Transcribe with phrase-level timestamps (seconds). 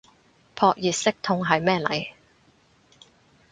[0.55, 2.07] 撲熱息痛係咩嚟